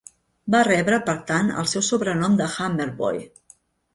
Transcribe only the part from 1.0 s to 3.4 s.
per tant el seu sobrenom de "Hammerboy".